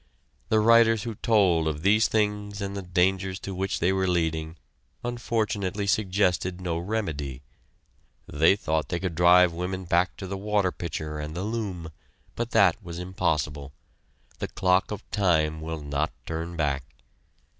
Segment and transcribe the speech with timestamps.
[0.49, 4.57] The writers who told of these things and the dangers to which they were leading
[5.03, 7.43] unfortunately suggested no remedy.
[8.27, 11.91] They thought they could drive women back to the water pitcher and the loom,
[12.35, 13.73] but that was impossible.
[14.39, 16.85] The clock of time will not turn back.